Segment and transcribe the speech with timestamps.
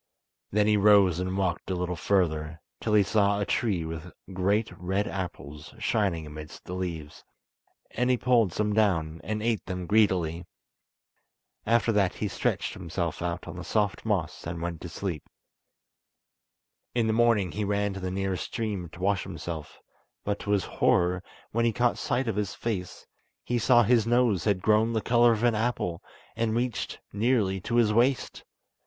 [0.51, 4.71] Then he rose and walked a little further, till he saw a tree with great
[4.79, 7.23] red apples shining amidst the leaves,
[7.91, 10.47] and he pulled some down, and ate them greedily.
[11.67, 15.29] After that he stretched himself out on the soft moss and went to sleep.
[16.95, 19.77] In the morning he ran to the nearest stream to wash himself,
[20.23, 21.21] but to his horror,
[21.51, 23.05] when he caught sight of his face,
[23.43, 26.01] he saw his nose had grown the colour of an apple,
[26.35, 28.43] and reached nearly to his waist.